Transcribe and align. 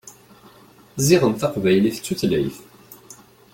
Ziɣen 1.07 1.33
taqbaylit 1.35 1.97
d 2.01 2.03
tutlayt. 2.05 2.57